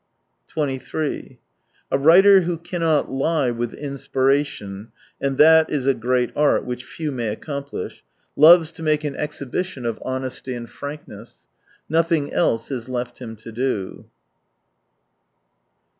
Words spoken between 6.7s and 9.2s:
few jnay accomplish— loves to make an